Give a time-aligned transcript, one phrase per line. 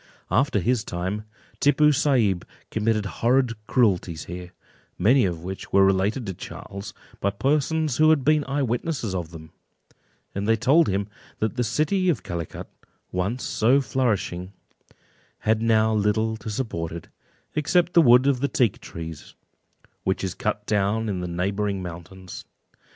[0.31, 1.25] After his time,
[1.59, 4.51] Tippoo Saib committed horrid cruelties here,
[4.97, 9.51] many of which were related to Charles, by persons who had been eyewitnesses of them;
[10.33, 12.67] and they told him that the city of Calicut,
[13.11, 14.53] once so flourishing,
[15.41, 17.07] had now little to support it,
[17.55, 19.35] except the wood of the teak trees,
[20.03, 22.43] which is cut down in the neighbouring mountains.